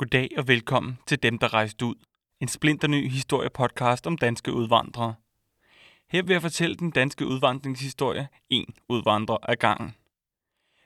[0.00, 1.94] Goddag og velkommen til Dem, der rejste ud.
[2.40, 5.14] En splinterny historiepodcast om danske udvandrere.
[6.08, 9.94] Her vil jeg fortælle den danske udvandringshistorie en udvandrer ad gangen.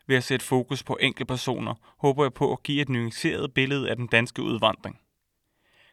[0.06, 3.90] Ved at sætte fokus på enkelte personer, håber jeg på at give et nuanceret billede
[3.90, 5.00] af den danske udvandring.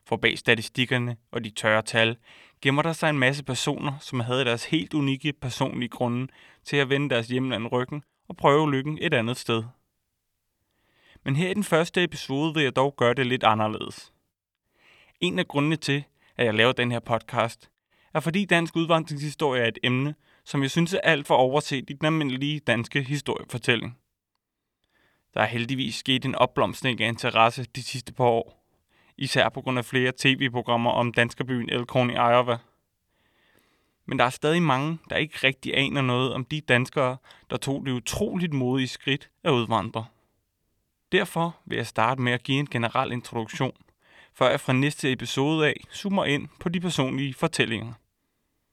[0.05, 2.17] For bag statistikkerne og de tørre tal
[2.61, 6.27] gemmer der sig en masse personer, som havde deres helt unikke personlige grunde
[6.63, 9.63] til at vende deres hjemland ryggen og prøve lykken et andet sted.
[11.23, 14.13] Men her i den første episode vil jeg dog gøre det lidt anderledes.
[15.19, 16.03] En af grundene til,
[16.37, 17.69] at jeg laver den her podcast,
[18.13, 21.93] er fordi dansk udvandringshistorie er et emne, som jeg synes er alt for overset i
[21.93, 23.97] den almindelige danske historiefortælling.
[25.33, 28.65] Der er heldigvis sket en opblomstring af interesse de sidste par år,
[29.17, 32.57] især på grund af flere tv-programmer om danskerbyen Elkhorn i Iowa.
[34.05, 37.17] Men der er stadig mange, der ikke rigtig aner noget om de danskere,
[37.49, 40.05] der tog det utroligt modige skridt at udvandre.
[41.11, 43.73] Derfor vil jeg starte med at give en generel introduktion,
[44.33, 47.93] før jeg fra næste episode af zoomer ind på de personlige fortællinger.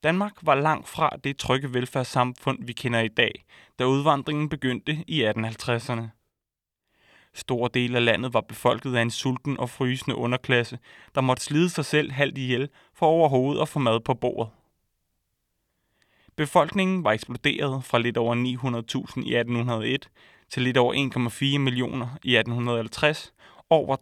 [0.02, 3.44] Danmark var langt fra det trygge velfærdssamfund, vi kender i dag,
[3.78, 6.02] da udvandringen begyndte i 1850'erne.
[7.34, 10.78] Store dele af landet var befolket af en sulten og frysende underklasse,
[11.14, 14.52] der måtte slide sig selv halvt ihjel for overhovedet at få mad på bordet.
[16.36, 20.08] Befolkningen var eksploderet fra lidt over 900.000 i 1801
[20.50, 20.94] til lidt over
[21.54, 23.32] 1,4 millioner i 1850,
[23.70, 23.96] over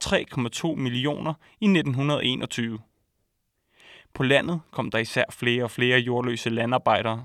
[0.74, 2.78] 3,2 millioner i 1921.
[4.14, 7.24] På landet kom der især flere og flere jordløse landarbejdere.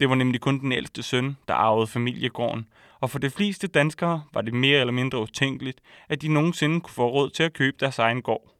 [0.00, 2.66] Det var nemlig kun den ældste søn, der arvede familiegården,
[3.00, 6.94] og for de fleste danskere var det mere eller mindre utænkeligt, at de nogensinde kunne
[6.94, 8.54] få råd til at købe deres egen gård.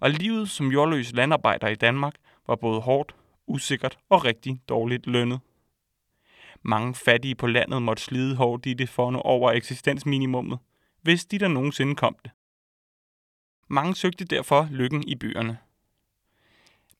[0.00, 2.14] Og livet som jordløs landarbejder i Danmark
[2.46, 3.14] var både hårdt,
[3.46, 5.40] usikkert og rigtig dårligt lønnet.
[6.66, 10.58] Mange fattige på landet måtte slide hårdt i det for at nå over eksistensminimummet,
[11.02, 12.30] hvis de der nogensinde kom det.
[13.68, 15.58] Mange søgte derfor lykken i byerne.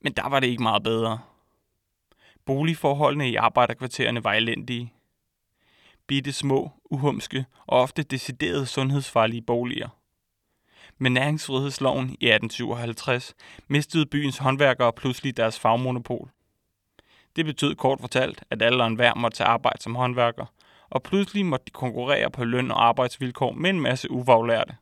[0.00, 1.18] Men der var det ikke meget bedre.
[2.44, 4.92] Boligforholdene i arbejderkvartererne var elendige.
[6.06, 9.88] Bitte små, uhumske og ofte decideret sundhedsfarlige boliger.
[10.98, 13.34] Med næringsfrihedsloven i 1857
[13.68, 16.30] mistede byens håndværkere pludselig deres fagmonopol.
[17.36, 20.46] Det betød kort fortalt, at alle og enhver måtte tage arbejde som håndværker,
[20.90, 24.76] og pludselig måtte de konkurrere på løn og arbejdsvilkår med en masse ufaglærte.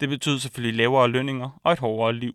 [0.00, 2.34] Det betød selvfølgelig lavere lønninger og et hårdere liv.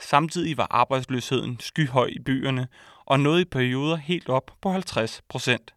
[0.00, 2.68] Samtidig var arbejdsløsheden skyhøj i byerne
[3.04, 5.74] og nåede i perioder helt op på 50 procent.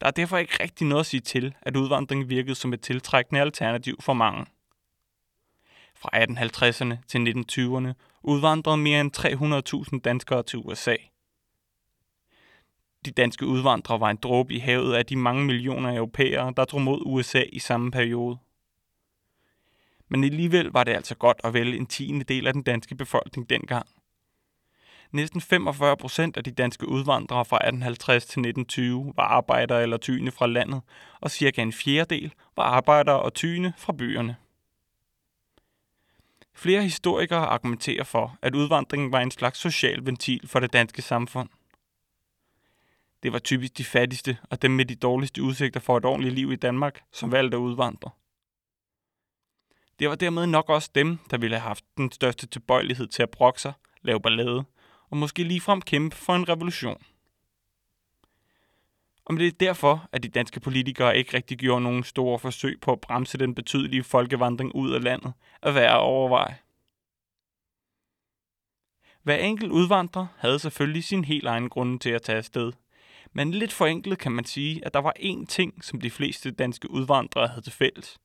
[0.00, 3.40] Der er derfor ikke rigtig noget at sige til, at udvandring virkede som et tiltrækkende
[3.40, 4.46] alternativ for mange.
[6.00, 7.92] Fra 1850'erne til 1920'erne
[8.22, 9.16] udvandrede mere end
[9.92, 10.96] 300.000 danskere til USA.
[13.04, 16.82] De danske udvandrere var en dråbe i havet af de mange millioner europæere, der drog
[16.82, 18.38] mod USA i samme periode.
[20.08, 23.50] Men alligevel var det altså godt at vælge en tiende del af den danske befolkning
[23.50, 23.86] dengang.
[25.12, 30.30] Næsten 45 procent af de danske udvandrere fra 1850 til 1920 var arbejdere eller tyne
[30.30, 30.80] fra landet,
[31.20, 34.36] og cirka en fjerdedel var arbejdere og tyne fra byerne.
[36.58, 41.48] Flere historikere argumenterer for, at udvandringen var en slags social ventil for det danske samfund.
[43.22, 46.52] Det var typisk de fattigste og dem med de dårligste udsigter for et ordentligt liv
[46.52, 48.10] i Danmark, som valgte at udvandre.
[49.98, 53.30] Det var dermed nok også dem, der ville have haft den største tilbøjelighed til at
[53.30, 54.64] brokke sig, lave ballade
[55.10, 57.02] og måske ligefrem kæmpe for en revolution.
[59.28, 62.92] Om det er derfor, at de danske politikere ikke rigtig gjorde nogen store forsøg på
[62.92, 66.58] at bremse den betydelige folkevandring ud af landet, er værd at overveje.
[69.22, 72.72] Hver enkelt udvandrer havde selvfølgelig sin helt egen grund til at tage afsted.
[73.32, 76.90] Men lidt forenklet kan man sige, at der var én ting, som de fleste danske
[76.90, 78.18] udvandrere havde til fælles.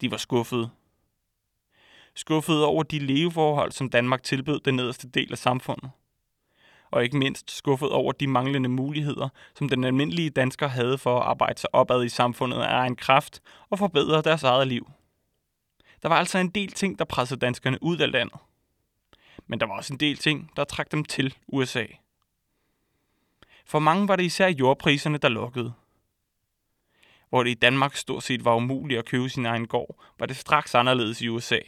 [0.00, 0.70] De var skuffede.
[2.14, 5.90] Skuffede over de leveforhold, som Danmark tilbød den nederste del af samfundet
[6.90, 11.26] og ikke mindst skuffet over de manglende muligheder, som den almindelige dansker havde for at
[11.26, 13.40] arbejde sig opad i samfundet af egen kraft
[13.70, 14.90] og forbedre deres eget liv.
[16.02, 18.40] Der var altså en del ting, der pressede danskerne ud af landet.
[19.46, 21.84] Men der var også en del ting, der trak dem til USA.
[23.66, 25.72] For mange var det især jordpriserne, der lukkede.
[27.28, 30.36] Hvor det i Danmark stort set var umuligt at købe sin egen gård, var det
[30.36, 31.58] straks anderledes i USA.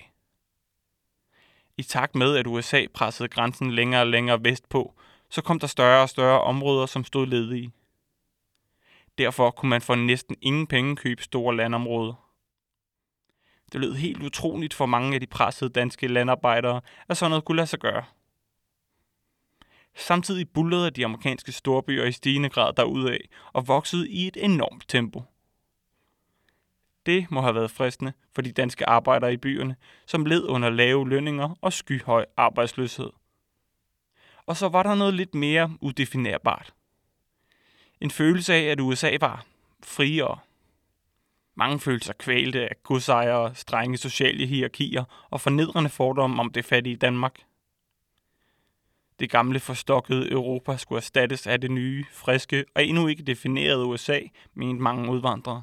[1.77, 4.95] I takt med, at USA pressede grænsen længere og længere vestpå,
[5.31, 7.73] så kom der større og større områder, som stod ledige.
[9.19, 12.29] Derfor kunne man for næsten ingen penge købe store landområder.
[13.73, 17.57] Det lød helt utroligt for mange af de pressede danske landarbejdere, at sådan noget kunne
[17.57, 18.05] lade sig gøre.
[19.97, 23.19] Samtidig bullerede de amerikanske storbyer i stigende grad derudad
[23.53, 25.23] og voksede i et enormt tempo.
[27.07, 29.77] Det må have været fristende for de danske arbejdere i byerne,
[30.07, 33.11] som led under lave lønninger og skyhøj arbejdsløshed.
[34.49, 36.75] Og så var der noget lidt mere udefinerbart.
[38.01, 39.45] En følelse af, at USA var
[39.85, 40.39] friere.
[41.55, 46.97] Mange følte sig kvælte af godsejere, strenge sociale hierarkier og fornedrende fordomme om det fattige
[46.97, 47.35] Danmark.
[49.21, 54.21] Det gamle forstokkede Europa skulle erstattes af det nye, friske og endnu ikke definerede USA,
[54.55, 55.63] mente mange udvandrere.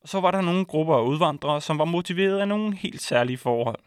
[0.00, 3.38] Og så var der nogle grupper af udvandrere, som var motiveret af nogle helt særlige
[3.38, 3.80] forhold.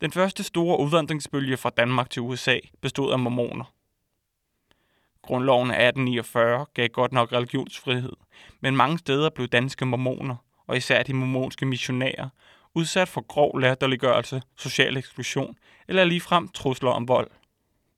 [0.00, 3.64] Den første store udvandringsbølge fra Danmark til USA bestod af mormoner.
[5.22, 8.12] Grundloven af 1849 gav godt nok religionsfrihed,
[8.60, 10.36] men mange steder blev danske mormoner,
[10.66, 12.28] og især de mormonske missionærer,
[12.74, 15.56] udsat for grov latterliggørelse, social eksklusion
[15.88, 17.30] eller ligefrem trusler om vold.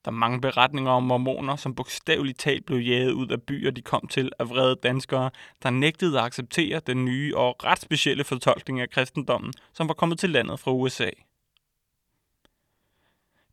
[0.04, 3.82] Der er mange beretninger om mormoner, som bogstaveligt talt blev jaget ud af byer, de
[3.82, 5.30] kom til af vrede danskere,
[5.62, 10.18] der nægtede at acceptere den nye og ret specielle fortolkning af kristendommen, som var kommet
[10.18, 11.10] til landet fra USA.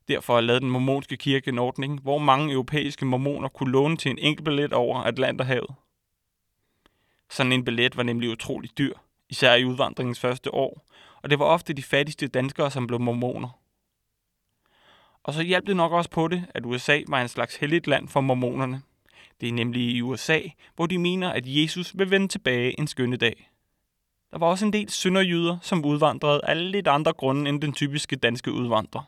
[0.09, 4.11] Derfor er lavet den mormonske kirke en ordning, hvor mange europæiske mormoner kunne låne til
[4.11, 5.69] en enkelt billet over Atlanterhavet.
[7.29, 8.93] Sådan en billet var nemlig utrolig dyr,
[9.29, 10.85] især i udvandringens første år,
[11.21, 13.49] og det var ofte de fattigste danskere, som blev mormoner.
[15.23, 18.07] Og så hjalp det nok også på det, at USA var en slags helligt land
[18.07, 18.81] for mormonerne.
[19.41, 20.39] Det er nemlig i USA,
[20.75, 23.51] hvor de mener, at Jesus vil vende tilbage en skønne dag.
[24.31, 28.15] Der var også en del sønderjyder, som udvandrede af lidt andre grunde end den typiske
[28.15, 29.01] danske udvandrer.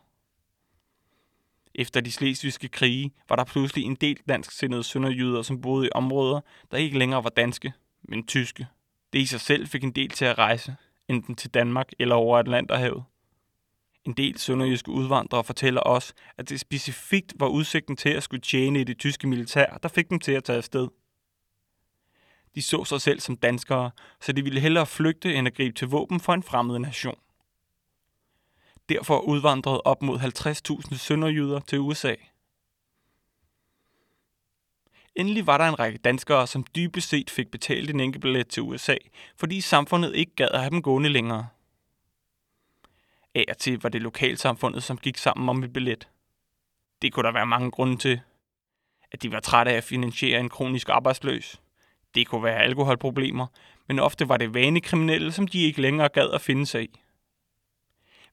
[1.75, 6.41] Efter de slesvigske krige var der pludselig en del dansksindede sønderjyder, som boede i områder,
[6.71, 7.73] der ikke længere var danske,
[8.03, 8.67] men tyske.
[9.13, 10.75] Det i sig selv fik en del til at rejse,
[11.07, 13.03] enten til Danmark eller over Atlanterhavet.
[14.05, 18.81] En del sønderjyske udvandrere fortæller os, at det specifikt var udsigten til at skulle tjene
[18.81, 20.87] i det tyske militær, der fik dem til at tage afsted.
[22.55, 23.91] De så sig selv som danskere,
[24.21, 27.15] så de ville hellere flygte end at gribe til våben for en fremmed nation.
[28.91, 30.19] Derfor udvandrede op mod
[30.89, 32.15] 50.000 sønderjyder til USA.
[35.15, 38.95] Endelig var der en række danskere, som dybest set fik betalt en enkeltbillet til USA,
[39.37, 41.47] fordi samfundet ikke gad at have dem gående længere.
[43.35, 46.07] Af og til var det lokalsamfundet, som gik sammen om et billet.
[47.01, 48.21] Det kunne der være mange grunde til.
[49.11, 51.61] At de var trætte af at finansiere en kronisk arbejdsløs.
[52.15, 53.47] Det kunne være alkoholproblemer,
[53.87, 56.99] men ofte var det vanekriminelle, som de ikke længere gad at finde sig i.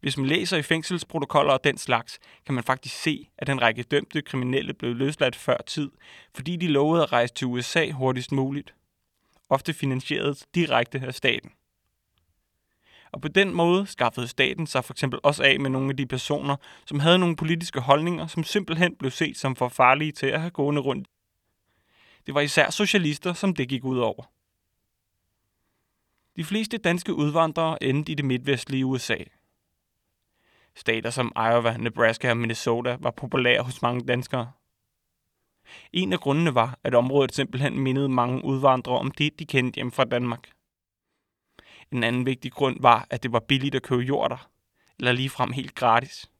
[0.01, 3.83] Hvis man læser i fængselsprotokoller og den slags, kan man faktisk se, at en række
[3.83, 5.91] dømte kriminelle blev løsladt før tid,
[6.35, 8.75] fordi de lovede at rejse til USA hurtigst muligt.
[9.49, 11.51] Ofte finansieret direkte af staten.
[13.13, 16.07] Og på den måde skaffede staten sig for eksempel også af med nogle af de
[16.07, 16.57] personer,
[16.87, 20.51] som havde nogle politiske holdninger, som simpelthen blev set som for farlige til at have
[20.51, 21.09] gående rundt.
[22.27, 24.23] Det var især socialister, som det gik ud over.
[26.37, 29.17] De fleste danske udvandrere endte i det midtvestlige USA.
[30.79, 34.53] Stater som Iowa, Nebraska og Minnesota var populære hos mange danskere.
[35.93, 39.93] En af grundene var, at området simpelthen mindede mange udvandrere om det, de kendte hjem
[39.93, 40.51] fra Danmark.
[41.93, 44.51] En anden vigtig grund var, at det var billigt at købe jord der,
[44.99, 46.31] eller ligefrem helt gratis.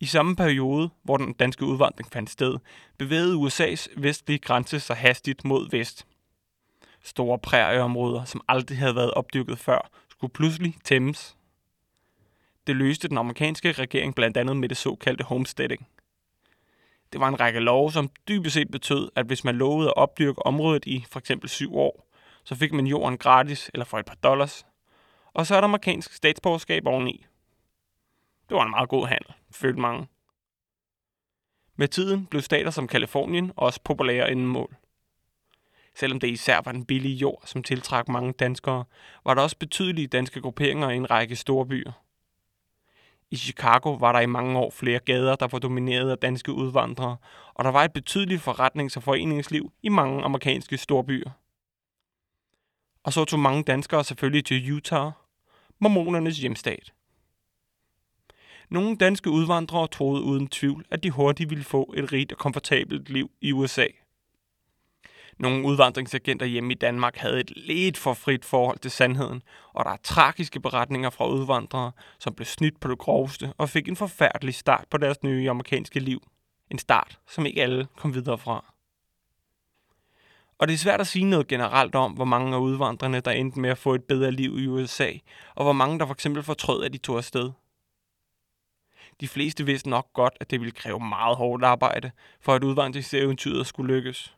[0.00, 2.58] I samme periode, hvor den danske udvandring fandt sted,
[2.98, 6.06] bevægede USA's vestlige grænse sig hastigt mod vest.
[7.02, 11.35] Store prærieområder, som aldrig havde været opdyrket før, skulle pludselig tæmmes.
[12.66, 15.88] Det løste den amerikanske regering blandt andet med det såkaldte homesteading.
[17.12, 20.46] Det var en række love, som dybest set betød, at hvis man lovede at opdyrke
[20.46, 22.12] området i for eksempel syv år,
[22.44, 24.66] så fik man jorden gratis eller for et par dollars.
[25.34, 27.26] Og så er der amerikansk statsborgerskab oveni.
[28.48, 30.06] Det var en meget god handel, følte mange.
[31.76, 34.76] Med tiden blev stater som Kalifornien også populære inden mål.
[35.94, 38.84] Selvom det især var den billige jord, som tiltrak mange danskere,
[39.24, 41.92] var der også betydelige danske grupperinger i en række store byer.
[43.30, 47.16] I Chicago var der i mange år flere gader, der var domineret af danske udvandrere,
[47.54, 51.30] og der var et betydeligt forretnings- og foreningsliv i mange amerikanske storbyer.
[53.04, 55.12] Og så tog mange danskere selvfølgelig til Utah,
[55.78, 56.92] mormonernes hjemstat.
[58.70, 63.08] Nogle danske udvandrere troede uden tvivl, at de hurtigt ville få et rigt og komfortabelt
[63.08, 63.86] liv i USA.
[65.38, 69.90] Nogle udvandringsagenter hjemme i Danmark havde et lidt for frit forhold til sandheden, og der
[69.90, 74.54] er tragiske beretninger fra udvandrere, som blev snydt på det groveste og fik en forfærdelig
[74.54, 76.22] start på deres nye amerikanske liv.
[76.70, 78.64] En start, som ikke alle kom videre fra.
[80.58, 83.60] Og det er svært at sige noget generelt om, hvor mange af udvandrerne, der endte
[83.60, 85.10] med at få et bedre liv i USA,
[85.54, 87.50] og hvor mange, der for eksempel fortrød, at de tog afsted.
[89.20, 93.66] De fleste vidste nok godt, at det ville kræve meget hårdt arbejde, for at udvandringseventyret
[93.66, 94.36] skulle lykkes.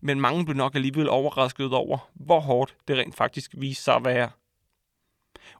[0.00, 4.04] Men mange blev nok alligevel overrasket over, hvor hårdt det rent faktisk viste sig at
[4.04, 4.30] være.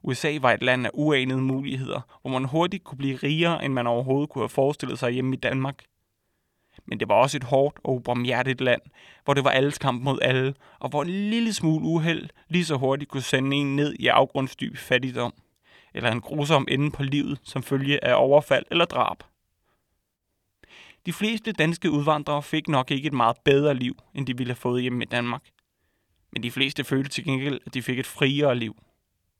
[0.03, 3.87] USA var et land af uanede muligheder, hvor man hurtigt kunne blive rigere, end man
[3.87, 5.83] overhovedet kunne have forestillet sig hjemme i Danmark.
[6.85, 8.81] Men det var også et hårdt og ubarmhjertigt land,
[9.23, 12.75] hvor det var alles kamp mod alle, og hvor en lille smule uheld lige så
[12.75, 15.33] hurtigt kunne sende en ned i afgrundsdyb fattigdom
[15.93, 19.23] eller en grusom ende på livet som følge af overfald eller drab.
[21.05, 24.55] De fleste danske udvandrere fik nok ikke et meget bedre liv, end de ville have
[24.55, 25.43] fået hjemme i Danmark.
[26.31, 28.75] Men de fleste følte til gengæld, at de fik et friere liv.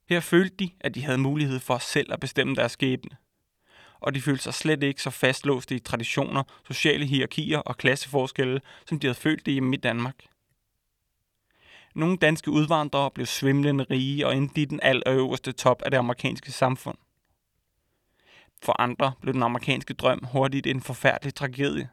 [0.10, 3.18] Her følte de, at de havde mulighed for selv at bestemme deres skæbne.
[4.00, 9.00] Og de følte sig slet ikke så fastlåste i traditioner, sociale hierarkier og klasseforskelle, som
[9.00, 10.16] de havde følt det hjemme i Danmark.
[11.96, 16.52] Nogle danske udvandrere blev svimlende rige og endte i den allerøverste top af det amerikanske
[16.52, 16.98] samfund.
[18.64, 21.90] For andre blev den amerikanske drøm hurtigt en forfærdelig tragedie.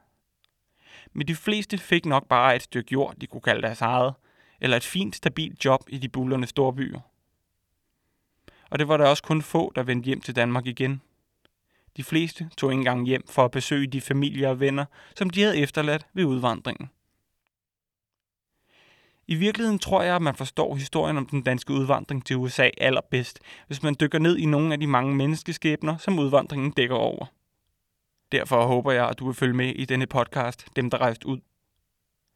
[1.12, 4.14] Men de fleste fik nok bare et stykke jord, de kunne kalde deres eget,
[4.60, 7.00] eller et fint, stabilt job i de bullerne storbyer.
[8.70, 11.02] Og det var der også kun få, der vendte hjem til Danmark igen.
[11.96, 14.84] De fleste tog ikke engang hjem for at besøge de familier og venner,
[15.16, 16.90] som de havde efterladt ved udvandringen.
[19.28, 23.40] I virkeligheden tror jeg, at man forstår historien om den danske udvandring til USA allerbedst,
[23.66, 27.26] hvis man dykker ned i nogle af de mange menneskeskæbner, som udvandringen dækker over.
[28.32, 31.38] Derfor håber jeg, at du vil følge med i denne podcast, Dem der rejste ud.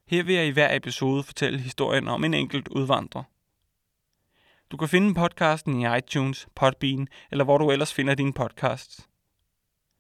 [0.09, 3.23] Her vil jeg i hver episode fortælle historien om en enkelt udvandrer.
[4.71, 9.09] Du kan finde podcasten i iTunes, Podbean eller hvor du ellers finder dine podcasts.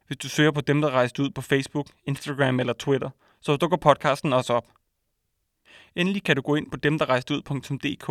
[0.07, 3.77] Hvis du søger på dem, der rejste ud på Facebook, Instagram eller Twitter, så dukker
[3.77, 4.76] podcasten også op.
[5.97, 8.07] Endelig kan du gå ind på demderrejsteud.dk,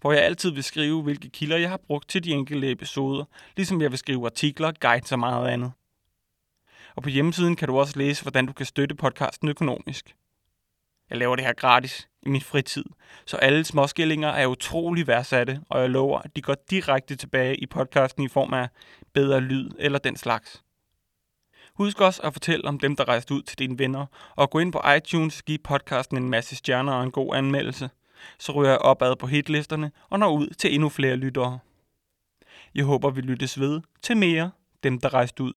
[0.00, 3.24] hvor jeg altid vil skrive, hvilke kilder jeg har brugt til de enkelte episoder,
[3.56, 5.72] ligesom jeg vil skrive artikler, guides og meget andet.
[6.96, 10.14] Og på hjemmesiden kan du også læse, hvordan du kan støtte podcasten økonomisk.
[11.10, 12.84] Jeg laver det her gratis i min fritid,
[13.26, 17.66] så alle småskillinger er utrolig værdsatte, og jeg lover, at de går direkte tilbage i
[17.66, 18.68] podcasten i form af
[19.12, 20.62] bedre lyd eller den slags.
[21.80, 24.06] Husk også at fortælle om dem, der rejste ud til dine venner,
[24.36, 27.90] og gå ind på iTunes og give podcasten en masse stjerner og en god anmeldelse.
[28.38, 31.58] Så ryger jeg opad på hitlisterne og når ud til endnu flere lyttere.
[32.74, 34.50] Jeg håber, vi lyttes ved til mere
[34.82, 35.52] dem, der rejste ud.